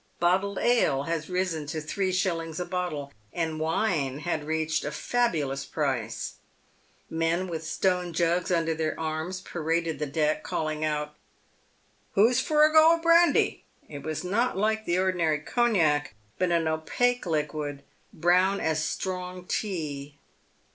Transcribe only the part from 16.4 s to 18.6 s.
an opaque liquid, brown